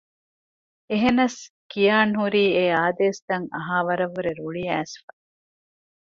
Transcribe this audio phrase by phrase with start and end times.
[0.89, 1.39] އެހެނަސް
[1.71, 5.11] ކިޔާންހުރީ އެއާދޭސްތައް އަހާވަރަށްވުރެ ރުޅިއައިސްފަ